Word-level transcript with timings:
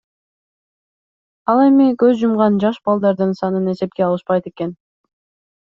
Ал 1.53 1.61
эми 1.65 1.87
көз 2.03 2.17
жумган 2.23 2.57
жаш 2.65 2.81
балдардын 2.89 3.37
санын 3.43 3.73
эсепке 3.75 4.07
алышпайт 4.07 4.53
экен. 4.53 4.77